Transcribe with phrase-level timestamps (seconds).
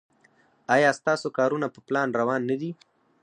[0.75, 2.71] ایا ستاسو کارونه په پلان روان نه دي؟